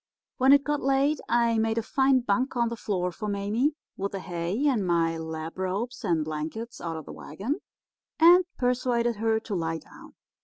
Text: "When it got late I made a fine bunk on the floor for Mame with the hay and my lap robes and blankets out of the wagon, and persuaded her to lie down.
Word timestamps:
"When 0.37 0.51
it 0.51 0.63
got 0.63 0.81
late 0.81 1.19
I 1.29 1.59
made 1.59 1.77
a 1.77 1.83
fine 1.83 2.21
bunk 2.21 2.55
on 2.57 2.69
the 2.69 2.75
floor 2.75 3.11
for 3.11 3.27
Mame 3.27 3.73
with 3.97 4.13
the 4.13 4.19
hay 4.19 4.65
and 4.65 4.83
my 4.83 5.15
lap 5.19 5.59
robes 5.59 6.03
and 6.03 6.25
blankets 6.25 6.81
out 6.81 6.97
of 6.97 7.05
the 7.05 7.13
wagon, 7.13 7.59
and 8.19 8.43
persuaded 8.57 9.17
her 9.17 9.39
to 9.41 9.53
lie 9.53 9.77
down. 9.77 10.15